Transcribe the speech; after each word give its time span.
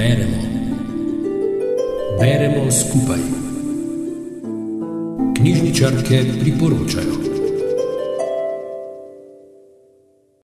Beremo. 0.00 0.36
Beremo 2.20 2.70
skupaj. 2.70 3.18
Knjižničarke 5.36 6.20
priporočajo. 6.40 7.14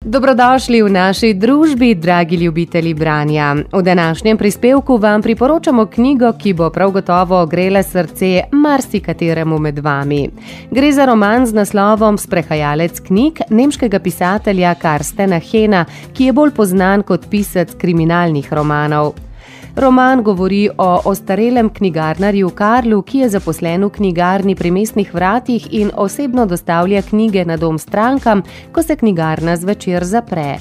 Dobrodošli 0.05 0.81
v 0.83 0.89
naši 0.89 1.33
družbi, 1.33 1.95
dragi 1.95 2.35
ljubitelji 2.35 2.93
branja. 2.93 3.55
V 3.73 3.81
današnjem 3.81 4.37
prispevku 4.37 4.97
vam 4.97 5.21
priporočamo 5.21 5.85
knjigo, 5.85 6.33
ki 6.39 6.53
bo 6.53 6.69
prav 6.69 6.91
gotovo 6.91 7.41
ogrela 7.41 7.83
srce 7.83 8.41
marsikateremu 8.51 9.59
med 9.59 9.79
vami. 9.79 10.29
Gre 10.71 10.91
za 10.91 11.05
roman 11.05 11.45
z 11.45 11.53
naslovom 11.53 12.17
Sprehajalec 12.17 12.99
knjig 12.99 13.39
nemškega 13.49 13.99
pisatelja 13.99 14.75
Karstena 14.75 15.39
Hena, 15.39 15.85
ki 16.13 16.25
je 16.25 16.33
bolj 16.33 16.51
znan 16.65 17.03
kot 17.03 17.29
pisec 17.29 17.75
kriminalnih 17.75 18.53
romanov. 18.53 19.24
Roman 19.75 20.23
govori 20.23 20.69
o 20.77 21.01
ostarelem 21.05 21.69
knjigarnarju 21.69 22.49
Karlu, 22.49 23.01
ki 23.01 23.17
je 23.17 23.29
zaposlen 23.29 23.83
v 23.83 23.89
knjigarni 23.89 24.55
pri 24.55 24.71
mestnih 24.71 25.11
vratih 25.13 25.67
in 25.71 25.91
osebno 25.95 26.45
dostavlja 26.45 27.01
knjige 27.01 27.45
na 27.45 27.57
dom 27.57 27.79
strankam, 27.79 28.43
ko 28.71 28.83
se 28.83 28.95
knjigarna 28.95 29.57
zvečer 29.57 30.03
zapre. 30.03 30.57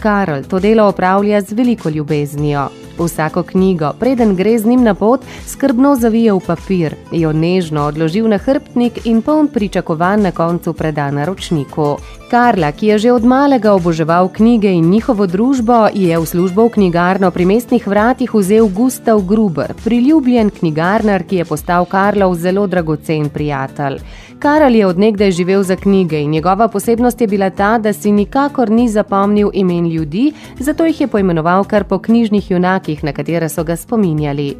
Karl 0.00 0.48
to 0.48 0.58
delo 0.58 0.88
opravlja 0.88 1.40
z 1.40 1.52
veliko 1.52 1.88
ljubeznijo. 1.88 2.68
Vsako 2.98 3.42
knjigo, 3.42 3.92
preden 4.00 4.36
gre 4.36 4.58
z 4.58 4.66
njim 4.66 4.82
na 4.82 4.94
pot, 4.94 5.20
skrbno 5.46 5.96
zavije 5.96 6.32
v 6.32 6.40
papir, 6.46 6.94
jo 7.12 7.32
nežno 7.32 7.86
odloži 7.86 8.22
na 8.22 8.38
hrbtnik 8.38 9.06
in 9.06 9.22
poln 9.22 9.48
pričakovanj 9.48 10.22
na 10.22 10.30
koncu 10.30 10.72
preda 10.72 11.10
naročniku. 11.10 11.96
Karla, 12.30 12.72
ki 12.72 12.86
je 12.86 12.98
že 12.98 13.12
od 13.12 13.24
malega 13.24 13.72
oboževal 13.72 14.28
knjige 14.28 14.72
in 14.72 14.90
njihovo 14.90 15.26
družbo, 15.26 15.86
je 15.94 16.18
v 16.18 16.26
službo 16.26 16.66
v 16.66 16.70
knjigarno 16.70 17.30
pri 17.30 17.44
mestnih 17.44 17.86
vratih 17.86 18.34
vzel 18.34 18.66
Gustav 18.68 19.20
Gruber, 19.20 19.74
priljubljen 19.84 20.50
knjigarnar, 20.50 21.22
ki 21.22 21.36
je 21.36 21.44
postal 21.44 21.84
Karlov 21.84 22.34
zelo 22.34 22.66
dragocen 22.66 23.28
prijatelj. 23.28 24.00
Karl 24.38 24.74
je 24.74 24.86
odnegdaj 24.86 25.30
živel 25.30 25.62
za 25.62 25.76
knjige 25.76 26.20
in 26.20 26.30
njegova 26.30 26.68
posebnost 26.68 27.20
je 27.20 27.26
bila 27.26 27.50
ta, 27.50 27.78
da 27.78 27.92
si 27.92 28.12
nikakor 28.12 28.70
ni 28.70 28.88
zapomnil 28.88 29.50
imen 29.52 29.86
ljudi, 29.86 30.32
zato 30.58 30.84
jih 30.84 31.00
je 31.00 31.06
poimenoval 31.06 31.64
kar 31.64 31.84
po 31.84 31.98
knjižnih 31.98 32.50
junakih, 32.50 32.85
na 33.02 33.12
katere 33.12 33.48
so 33.48 33.64
ga 33.64 33.76
spominjali. 33.76 34.56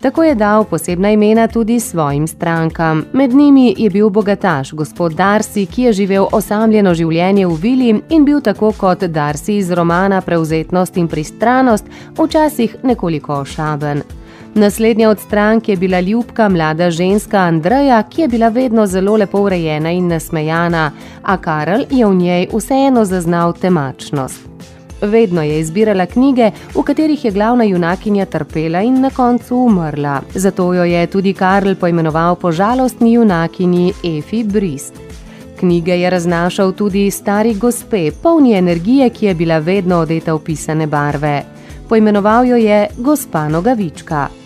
Tako 0.00 0.24
je 0.24 0.34
dal 0.34 0.64
posebna 0.64 1.10
imena 1.10 1.46
tudi 1.48 1.80
svojim 1.80 2.26
strankam. 2.26 3.04
Med 3.12 3.34
njimi 3.34 3.74
je 3.78 3.90
bil 3.90 4.10
bogataš, 4.10 4.72
gospod 4.72 5.12
Darcy, 5.12 5.66
ki 5.66 5.82
je 5.82 5.92
živel 5.92 6.26
osamljeno 6.32 6.94
življenje 6.94 7.46
v 7.46 7.54
vili 7.62 8.02
in 8.08 8.24
bil 8.24 8.40
tako 8.40 8.72
kot 8.72 9.02
Darcy 9.02 9.58
iz 9.58 9.70
romana 9.70 10.20
Prevzetnost 10.20 10.96
in 10.96 11.08
pristranost, 11.08 11.84
včasih 12.18 12.76
nekoliko 12.82 13.40
ošaben. 13.40 14.02
Naslednja 14.54 15.10
od 15.10 15.20
strank 15.20 15.68
je 15.68 15.76
bila 15.76 16.00
ljubka 16.00 16.48
mlada 16.48 16.90
ženska 16.90 17.38
Andreja, 17.38 18.02
ki 18.02 18.22
je 18.22 18.28
bila 18.28 18.48
vedno 18.48 18.86
zelo 18.86 19.16
lepo 19.16 19.40
urejena 19.40 19.90
in 19.90 20.08
nasmejana, 20.08 20.90
a 21.22 21.36
Karl 21.36 21.84
je 21.90 22.06
v 22.06 22.14
njej 22.14 22.48
vseeno 22.52 23.04
zaznal 23.04 23.52
temačnost. 23.52 24.47
Vedno 25.00 25.42
je 25.42 25.60
izbirala 25.60 26.06
knjige, 26.06 26.50
v 26.74 26.82
katerih 26.82 27.24
je 27.24 27.30
glavna 27.30 27.64
junakinja 27.64 28.26
trpela 28.26 28.82
in 28.82 29.00
na 29.00 29.10
koncu 29.10 29.56
umrla. 29.56 30.20
Zato 30.34 30.74
jo 30.74 30.84
je 30.84 31.06
tudi 31.06 31.34
Karl 31.34 31.74
poimenoval 31.74 32.36
po 32.36 32.52
žalostni 32.52 33.12
junakinji 33.12 33.92
Efi 34.04 34.44
Brist. 34.44 34.94
Knjige 35.58 35.92
je 36.00 36.10
raznašal 36.10 36.72
tudi 36.72 37.10
stari 37.10 37.54
gospe, 37.54 38.10
polni 38.22 38.52
energije, 38.54 39.10
ki 39.10 39.26
je 39.26 39.34
bila 39.34 39.58
vedno 39.58 39.98
odeta 39.98 40.34
v 40.34 40.44
pisane 40.44 40.86
barve. 40.86 41.42
Poimenoval 41.88 42.44
jo 42.46 42.56
je 42.56 42.86
gospa 42.98 43.48
Nogavička. 43.48 44.37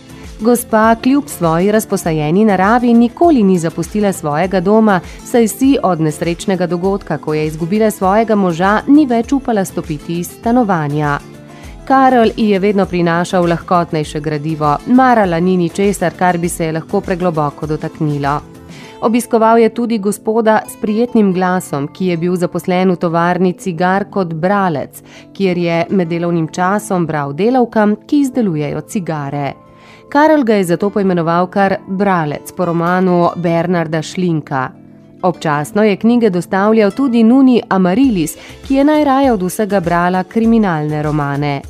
Gospa 0.42 0.94
kljub 1.02 1.24
svoji 1.26 1.72
razposajeni 1.72 2.44
naravi 2.44 2.94
nikoli 2.94 3.42
ni 3.42 3.58
zapustila 3.58 4.12
svojega 4.12 4.60
doma, 4.60 5.00
saj 5.24 5.48
si 5.48 5.76
od 5.82 6.00
nesrečnega 6.00 6.66
dogodka, 6.66 7.18
ko 7.18 7.34
je 7.34 7.46
izgubila 7.46 7.90
svojega 7.90 8.34
moža, 8.34 8.80
ni 8.86 9.06
več 9.06 9.32
upala 9.32 9.64
stopiti 9.64 10.18
iz 10.18 10.32
stanovanja. 10.40 11.18
Karl 11.84 12.34
ji 12.36 12.48
je 12.48 12.58
vedno 12.58 12.86
prinašal 12.86 13.46
lahkotnejše 13.46 14.20
gradivo, 14.20 14.76
marala 14.86 15.40
ni 15.40 15.56
ničesar, 15.56 16.12
kar 16.18 16.38
bi 16.38 16.48
se 16.48 16.64
je 16.64 16.72
lahko 16.72 17.00
pregloboko 17.00 17.66
dotaknilo. 17.66 18.40
Obiskoval 19.00 19.58
je 19.58 19.74
tudi 19.74 19.98
gospoda 19.98 20.60
s 20.68 20.76
prijetnim 20.80 21.32
glasom, 21.32 21.88
ki 21.88 22.06
je 22.06 22.16
bil 22.16 22.36
zaposlen 22.36 22.90
v 22.90 22.96
tovarni 22.96 23.52
cigar 23.52 24.10
kot 24.10 24.34
bralec, 24.34 25.02
kjer 25.32 25.58
je 25.58 25.84
med 25.90 26.08
delovnim 26.08 26.48
časom 26.48 27.06
bral 27.06 27.32
delavkam, 27.32 27.96
ki 28.06 28.20
izdelujejo 28.20 28.80
cigare. 28.80 29.61
Karel 30.12 30.44
ga 30.44 30.54
je 30.54 30.64
zato 30.64 30.90
poimenoval 30.90 31.46
kar 31.46 31.76
bralec 31.86 32.52
po 32.52 32.64
romanu 32.64 33.30
Bernarda 33.36 34.02
Šlinka. 34.02 34.68
Občasno 35.22 35.82
je 35.82 35.96
knjige 35.96 36.30
dostavljal 36.30 36.90
tudi 36.90 37.22
Nuni 37.22 37.62
Amarilis, 37.68 38.36
ki 38.66 38.74
je 38.74 38.84
najraje 38.84 39.32
od 39.32 39.42
vsega 39.42 39.80
brala 39.80 40.24
kriminalne 40.24 41.02
romane. 41.02 41.60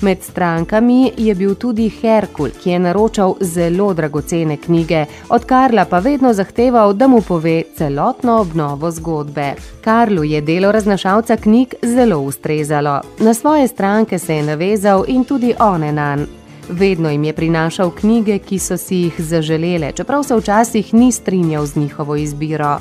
Med 0.00 0.22
strankami 0.22 1.12
je 1.16 1.34
bil 1.34 1.54
tudi 1.54 1.88
Herkul, 1.88 2.48
ki 2.62 2.70
je 2.70 2.78
naročal 2.78 3.34
zelo 3.40 3.94
dragocene 3.94 4.56
knjige, 4.56 5.04
od 5.28 5.44
Karla 5.44 5.84
pa 5.84 5.98
vedno 5.98 6.32
zahteval, 6.32 6.92
da 6.92 7.06
mu 7.06 7.20
pove 7.20 7.62
celotno 7.76 8.40
obnovo 8.40 8.90
zgodbe. 8.90 9.52
Karlu 9.84 10.24
je 10.24 10.40
delo 10.40 10.72
raznašalca 10.72 11.36
knjig 11.36 11.74
zelo 11.82 12.18
ustrezalo. 12.18 13.00
Na 13.18 13.34
svoje 13.34 13.68
stranke 13.68 14.18
se 14.18 14.36
je 14.36 14.42
navezal 14.42 15.04
in 15.08 15.24
tudi 15.24 15.54
one 15.58 15.92
nan. 15.92 16.26
Vedno 16.68 17.10
jim 17.10 17.24
je 17.24 17.32
prinašal 17.32 17.90
knjige, 17.90 18.38
ki 18.38 18.58
so 18.58 18.76
si 18.76 18.96
jih 18.96 19.14
zaželele, 19.18 19.92
čeprav 19.92 20.22
se 20.22 20.36
včasih 20.36 20.94
ni 20.94 21.12
strinjal 21.12 21.66
z 21.66 21.76
njihovo 21.76 22.16
izbiro. 22.16 22.78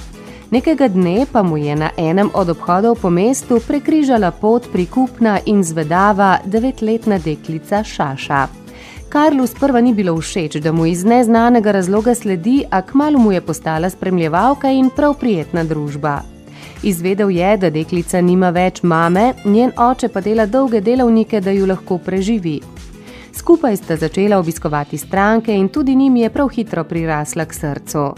Nekega 0.51 0.87
dne 0.87 1.25
pa 1.31 1.43
mu 1.43 1.57
je 1.57 1.75
na 1.75 1.89
enem 1.97 2.29
od 2.33 2.49
obhodov 2.49 2.95
po 3.01 3.09
mestu 3.09 3.59
prekrižala 3.67 4.31
pot 4.31 4.67
prikupna 4.71 5.39
in 5.45 5.63
zvedava 5.63 6.37
devetletna 6.45 7.17
deklica 7.17 7.83
Šaša. 7.83 8.47
Karlu 9.09 9.47
sprva 9.47 9.81
ni 9.81 9.93
bilo 9.93 10.17
všeč, 10.17 10.55
da 10.55 10.71
mu 10.71 10.85
iz 10.85 11.03
neznanega 11.05 11.71
razloga 11.71 12.15
sledi, 12.15 12.63
a 12.71 12.81
kmalo 12.81 13.19
mu 13.19 13.31
je 13.31 13.41
postala 13.41 13.89
spremljevalka 13.89 14.71
in 14.71 14.89
prav 14.89 15.13
prijetna 15.19 15.63
družba. 15.63 16.21
Izvedel 16.83 17.31
je, 17.31 17.57
da 17.57 17.69
deklica 17.69 18.21
nima 18.21 18.49
več 18.49 18.83
mame, 18.83 19.33
njen 19.45 19.71
oče 19.77 20.07
pa 20.07 20.21
dela 20.21 20.45
dolge 20.45 20.81
delovnike, 20.81 21.41
da 21.41 21.51
jo 21.51 21.65
lahko 21.65 21.97
preživi. 21.97 22.59
Skupaj 23.35 23.77
sta 23.77 23.95
začela 23.95 24.39
obiskovati 24.39 24.97
stranke 24.97 25.55
in 25.55 25.69
tudi 25.69 25.95
njim 25.95 26.15
je 26.15 26.29
prav 26.29 26.47
hitro 26.47 26.83
prirasla 26.83 27.45
k 27.45 27.53
srcu. 27.53 28.13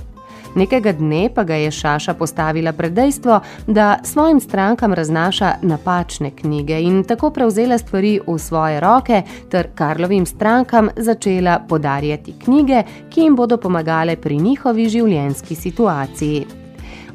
Nekega 0.55 0.91
dne 0.91 1.29
pa 1.35 1.43
ga 1.43 1.55
je 1.55 1.71
Šaša 1.71 2.13
postavila 2.13 2.71
pred 2.73 2.93
dejstvo, 2.93 3.39
da 3.67 3.99
svojim 4.03 4.39
strankam 4.39 4.93
raznaša 4.93 5.53
napačne 5.61 6.31
knjige 6.31 6.79
in 6.81 7.03
tako 7.03 7.29
prevzela 7.29 7.77
stvari 7.77 8.19
v 8.27 8.37
svoje 8.39 8.79
roke 8.79 9.21
ter 9.49 9.67
Karlovim 9.75 10.25
strankam 10.25 10.89
začela 10.97 11.59
podarjati 11.69 12.33
knjige, 12.43 12.83
ki 13.09 13.21
jim 13.21 13.35
bodo 13.35 13.57
pomagale 13.57 14.15
pri 14.15 14.37
njihovi 14.37 14.89
življenjski 14.89 15.55
situaciji. 15.55 16.45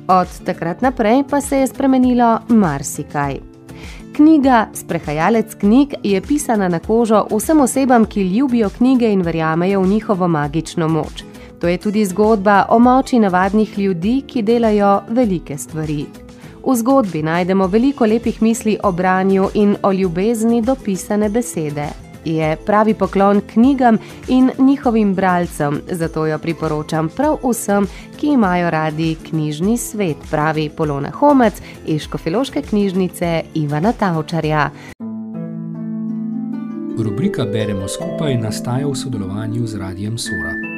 Od 0.08 0.28
takrat 0.44 0.82
naprej 0.82 1.24
pa 1.30 1.40
se 1.40 1.58
je 1.58 1.66
spremenilo 1.66 2.38
marsikaj. 2.48 3.51
Knjiga 4.12 4.66
Sprehajalec 4.74 5.54
knjig 5.54 5.94
je 6.02 6.20
pisana 6.20 6.68
na 6.68 6.78
kožo 6.78 7.26
vsem 7.30 7.60
osebam, 7.60 8.04
ki 8.04 8.22
ljubijo 8.22 8.70
knjige 8.70 9.12
in 9.12 9.22
verjamejo 9.22 9.80
v 9.80 9.88
njihovo 9.88 10.28
magično 10.28 10.88
moč. 10.88 11.24
To 11.60 11.68
je 11.68 11.78
tudi 11.78 12.04
zgodba 12.04 12.66
o 12.68 12.78
moči 12.78 13.18
navadnih 13.18 13.78
ljudi, 13.78 14.22
ki 14.26 14.42
delajo 14.42 15.00
velike 15.08 15.58
stvari. 15.58 16.06
V 16.66 16.76
zgodbi 16.76 17.22
najdemo 17.22 17.66
veliko 17.66 18.06
lepih 18.06 18.42
misli 18.42 18.78
o 18.82 18.92
branju 18.92 19.48
in 19.54 19.76
o 19.82 19.92
ljubezni 19.92 20.62
do 20.62 20.74
pisane 20.84 21.28
besede 21.28 22.11
je 22.24 22.56
pravi 22.66 22.94
poklon 22.94 23.40
knjigam 23.52 23.98
in 24.28 24.50
njihovim 24.58 25.14
bralcem, 25.14 25.80
zato 25.90 26.26
jo 26.26 26.38
priporočam 26.38 27.08
prav 27.08 27.38
vsem, 27.50 27.86
ki 28.20 28.26
imajo 28.26 28.70
radi 28.70 29.16
knjižni 29.28 29.78
svet, 29.78 30.16
pravi 30.30 30.70
Polona 30.76 31.10
Homec 31.10 31.62
iz 31.86 32.02
Škofiloške 32.02 32.62
knjižnice 32.62 33.42
Ivana 33.54 33.92
Tavčarja. 33.92 34.70
Rubrika 36.98 37.44
Beremo 37.44 37.88
skupaj 37.88 38.36
nastaja 38.36 38.86
v 38.86 38.94
sodelovanju 38.94 39.66
z 39.66 39.78
Radijem 39.78 40.18
Sora. 40.18 40.71